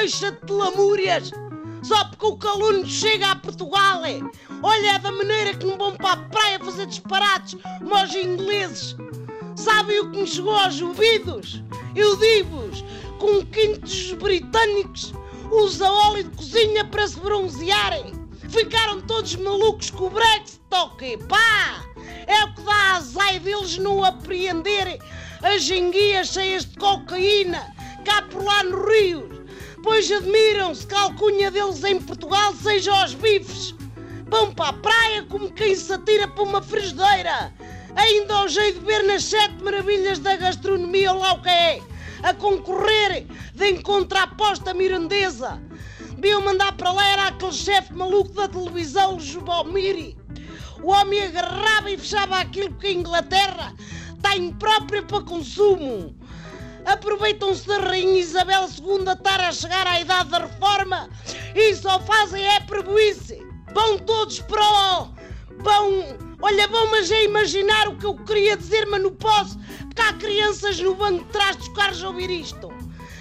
deixa-te 0.00 0.46
de 0.46 0.52
lamúrias 0.52 1.30
só 1.82 2.04
porque 2.06 2.26
o 2.26 2.36
caluno 2.36 2.86
chega 2.86 3.30
a 3.30 3.36
Portugal. 3.36 4.04
É. 4.04 4.20
Olha, 4.62 4.94
é 4.94 4.98
da 4.98 5.12
maneira 5.12 5.54
que 5.54 5.66
não 5.66 5.76
vão 5.76 5.94
para 5.94 6.12
a 6.12 6.16
praia 6.16 6.58
fazer 6.58 6.86
disparates 6.86 7.54
os 7.54 8.14
ingleses. 8.14 8.96
Sabem 9.56 10.00
o 10.00 10.10
que 10.10 10.18
me 10.20 10.26
chegou 10.26 10.54
aos 10.54 10.80
ouvidos? 10.80 11.62
Eu 11.94 12.16
digo-vos, 12.16 12.84
com 13.18 13.44
quinto 13.46 13.80
dos 13.80 14.12
britânicos 14.12 15.12
usa 15.50 15.90
óleo 15.90 16.24
de 16.24 16.36
cozinha 16.36 16.84
para 16.84 17.06
se 17.06 17.18
bronzearem. 17.20 18.12
Ficaram 18.48 19.00
todos 19.02 19.36
malucos 19.36 19.90
com 19.90 20.06
o 20.06 20.10
Brexit, 20.10 20.60
ok? 20.72 21.18
Pá! 21.28 21.84
É 22.26 22.44
o 22.44 22.54
que 22.54 22.62
dá 22.62 22.96
azai 22.96 23.38
deles 23.38 23.76
não 23.78 24.04
apreenderem 24.04 24.98
as 25.42 25.68
enguias 25.68 26.28
cheias 26.28 26.64
de 26.64 26.76
cocaína 26.76 27.79
cá 28.04 28.22
por 28.22 28.42
lá 28.42 28.62
no 28.64 28.86
Rio. 28.88 29.44
Pois 29.82 30.10
admiram-se 30.10 30.86
que 30.86 30.94
a 30.94 31.00
alcunha 31.02 31.50
deles 31.50 31.82
em 31.84 32.00
Portugal 32.00 32.54
seja 32.54 33.04
os 33.04 33.14
bifes. 33.14 33.74
Vão 34.28 34.52
para 34.52 34.68
a 34.68 34.72
praia 34.74 35.24
como 35.24 35.50
quem 35.50 35.74
se 35.74 35.92
atira 35.92 36.28
para 36.28 36.42
uma 36.42 36.62
frigideira. 36.62 37.52
Ainda 37.96 38.34
ao 38.34 38.48
jeito 38.48 38.80
de 38.80 38.86
ver 38.86 39.02
nas 39.04 39.24
sete 39.24 39.62
maravilhas 39.62 40.18
da 40.18 40.36
gastronomia 40.36 41.12
ou 41.12 41.18
lá 41.18 41.32
o 41.34 41.42
que 41.42 41.48
é. 41.48 41.82
A 42.22 42.34
concorrer 42.34 43.26
de 43.54 43.70
encontro 43.70 44.18
à 44.18 44.24
aposta 44.24 44.74
mirandesa. 44.74 45.60
Deviam 46.16 46.42
mandar 46.42 46.72
para 46.72 46.92
lá 46.92 47.06
era 47.08 47.26
aquele 47.28 47.52
chefe 47.52 47.94
maluco 47.94 48.32
da 48.32 48.46
televisão, 48.46 49.16
o 49.16 49.20
Jubomiri. 49.20 50.16
O 50.82 50.90
homem 50.90 51.22
agarrava 51.24 51.90
e 51.90 51.98
fechava 51.98 52.38
aquilo 52.38 52.74
que 52.74 52.88
a 52.88 52.92
Inglaterra 52.92 53.74
está 54.14 54.36
imprópria 54.36 55.02
para 55.02 55.22
consumo. 55.22 56.14
Aproveitam-se 56.84 57.66
da 57.66 57.78
Rainha 57.78 58.20
Isabel 58.20 58.68
II 58.68 59.12
estar 59.12 59.40
a 59.40 59.52
chegar 59.52 59.86
à 59.86 60.00
idade 60.00 60.30
da 60.30 60.38
reforma 60.38 61.08
e 61.54 61.74
só 61.74 62.00
fazem 62.00 62.44
é 62.44 62.60
prebuíce. 62.60 63.42
Vão 63.72 63.98
todos 63.98 64.40
para 64.40 64.62
o... 64.62 65.08
Vão... 65.58 66.30
Olha, 66.42 66.66
vão 66.68 66.90
mas 66.90 67.10
é 67.10 67.24
imaginar 67.24 67.88
o 67.88 67.96
que 67.96 68.06
eu 68.06 68.14
queria 68.14 68.56
dizer, 68.56 68.86
mas 68.86 69.02
não 69.02 69.12
posso, 69.12 69.58
porque 69.86 70.00
há 70.00 70.12
crianças 70.14 70.80
no 70.80 70.94
banco 70.94 71.24
de 71.24 71.30
trás 71.30 71.56
dos 71.56 71.68
carros 71.68 72.02
a 72.02 72.08
ouvir 72.08 72.30
isto. 72.30 72.72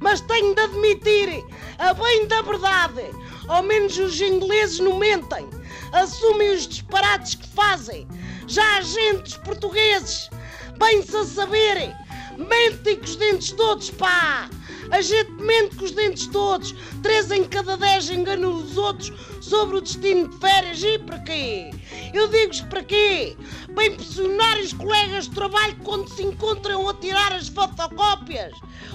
Mas 0.00 0.20
tenho 0.22 0.54
de 0.54 0.62
admitir, 0.62 1.44
a 1.78 1.92
bem 1.92 2.26
da 2.26 2.40
verdade, 2.40 3.02
ao 3.48 3.62
menos 3.62 3.98
os 3.98 4.20
ingleses 4.20 4.80
não 4.80 4.98
mentem, 4.98 5.48
assumem 5.92 6.54
os 6.54 6.66
disparates 6.66 7.34
que 7.34 7.46
fazem. 7.48 8.08
Já 8.48 8.78
agentes 8.78 9.36
portugueses, 9.36 10.30
bem-se 10.78 11.16
a 11.16 11.24
saberem, 11.24 11.94
mentem 12.38 12.96
com 12.96 13.04
os 13.04 13.16
dentes 13.16 13.52
todos, 13.52 13.90
pá! 13.90 14.48
A 14.90 15.00
gente 15.00 15.30
mente 15.32 15.76
com 15.76 15.84
os 15.84 15.92
dentes 15.92 16.26
todos, 16.26 16.74
três 17.02 17.30
em 17.30 17.44
cada 17.44 17.76
dez 17.76 18.10
enganam 18.10 18.56
os 18.56 18.76
outros 18.76 19.12
sobre 19.40 19.76
o 19.76 19.80
destino 19.80 20.28
de 20.28 20.36
férias. 20.38 20.82
E 20.82 20.98
para 20.98 21.18
quê? 21.20 21.70
Eu 22.12 22.28
digo-vos 22.28 22.60
para 22.62 22.82
quê? 22.82 23.36
Para 23.74 23.86
impressionar 23.86 24.58
os 24.58 24.72
colegas 24.72 25.24
de 25.24 25.34
trabalho 25.34 25.76
quando 25.82 26.08
se 26.10 26.22
encontram 26.22 26.88
a 26.88 26.94
tirar 26.94 27.32
as 27.32 27.48
fotocópias 27.48 28.52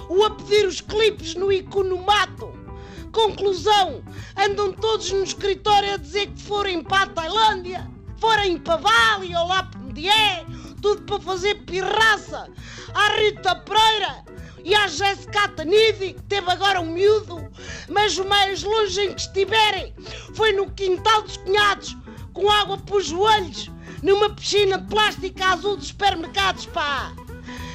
ou 0.08 0.24
a 0.24 0.30
pedir 0.30 0.66
os 0.66 0.80
clipes 0.80 1.34
no 1.34 1.50
economato. 1.50 2.56
Conclusão: 3.10 4.02
andam 4.36 4.72
todos 4.72 5.10
no 5.10 5.24
escritório 5.24 5.94
a 5.94 5.96
dizer 5.96 6.28
que 6.28 6.42
forem 6.42 6.82
para 6.82 7.02
a 7.02 7.06
Tailândia, 7.06 7.90
forem 8.18 8.58
para 8.58 8.76
Bali 8.76 9.34
ou 9.34 9.48
lá 9.48 9.64
para 9.64 9.80
Medié, 9.80 10.46
tudo 10.80 11.02
para 11.02 11.20
fazer 11.20 11.54
pirraça 11.64 12.48
à 12.94 13.08
Rita 13.16 13.56
Pereira 13.56 14.24
e 14.64 14.74
à 14.74 14.86
Jéssica 14.86 15.48
Tanidi, 15.48 16.14
que 16.14 16.22
teve 16.22 16.50
agora 16.50 16.80
um 16.80 16.92
miúdo, 16.92 17.48
mas 17.88 18.18
o 18.18 18.24
mais 18.24 18.62
longe 18.62 19.00
em 19.00 19.14
que 19.14 19.20
estiverem 19.20 19.94
foi 20.34 20.52
no 20.52 20.70
quintal 20.72 21.22
dos 21.22 21.36
cunhados, 21.38 21.96
com 22.32 22.50
água 22.50 22.78
para 22.78 22.96
os 22.96 23.06
joelhos, 23.06 23.70
numa 24.02 24.30
piscina 24.30 24.78
de 24.78 24.86
plástica 24.88 25.46
azul 25.46 25.76
dos 25.76 25.88
supermercados, 25.88 26.66
pá! 26.66 27.12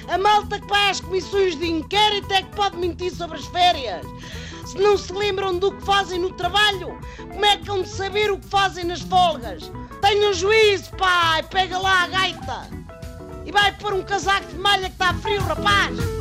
A 0.07 0.17
malta 0.17 0.59
que 0.59 0.67
vai 0.67 0.89
às 0.89 0.99
comissões 0.99 1.57
de 1.57 1.65
inquérito 1.65 2.31
é 2.33 2.43
que 2.43 2.55
pode 2.55 2.77
mentir 2.77 3.11
sobre 3.11 3.37
as 3.37 3.45
férias. 3.47 4.05
Se 4.65 4.77
não 4.77 4.97
se 4.97 5.13
lembram 5.13 5.57
do 5.57 5.71
que 5.71 5.85
fazem 5.85 6.19
no 6.19 6.33
trabalho, 6.33 6.99
como 7.17 7.45
é 7.45 7.57
que 7.57 7.69
hão 7.69 7.81
de 7.81 7.89
saber 7.89 8.31
o 8.31 8.39
que 8.39 8.47
fazem 8.47 8.83
nas 8.83 9.01
folgas? 9.01 9.71
Tenham 10.01 10.33
juízo, 10.33 10.91
pai! 10.97 11.43
Pega 11.43 11.77
lá 11.77 12.03
a 12.03 12.07
gaita! 12.07 12.82
E 13.45 13.51
vai 13.51 13.71
pôr 13.73 13.93
um 13.93 14.03
casaco 14.03 14.47
de 14.47 14.57
malha 14.57 14.89
que 14.89 14.95
está 14.95 15.13
frio, 15.15 15.41
rapaz! 15.41 16.12